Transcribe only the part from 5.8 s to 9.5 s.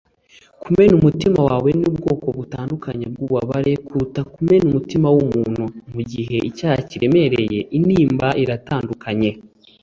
mugihe icyaha kiremereye, intimba iratandukanye